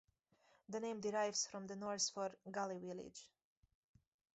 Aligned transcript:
The 0.67 0.79
name 0.79 0.99
derives 0.99 1.45
from 1.45 1.67
the 1.67 1.75
Norse 1.75 2.09
for 2.09 2.31
"gully 2.51 2.79
village". 2.79 3.27